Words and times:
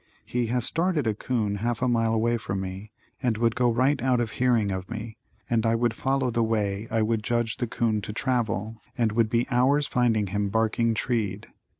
He 0.25 0.47
has 0.47 0.65
started 0.65 1.05
a 1.05 1.13
'coon 1.13 1.57
half 1.57 1.79
a 1.79 1.87
mile 1.87 2.11
away 2.15 2.37
from 2.39 2.59
me 2.59 2.89
and 3.21 3.37
would 3.37 3.53
go 3.55 3.69
right 3.69 4.01
out 4.01 4.19
of 4.19 4.31
hearing 4.31 4.71
of 4.71 4.89
me, 4.89 5.19
and 5.47 5.63
I 5.63 5.75
would 5.75 5.93
follow 5.93 6.31
the 6.31 6.41
way 6.41 6.87
I 6.89 7.03
would 7.03 7.21
judge 7.23 7.57
the 7.57 7.67
'coon 7.67 8.01
to 8.01 8.11
travel 8.11 8.81
and 8.97 9.11
would 9.11 9.29
be 9.29 9.45
hours 9.51 9.85
finding 9.85 10.25
him 10.33 10.49
barking 10.49 10.95
treed. 10.95 11.49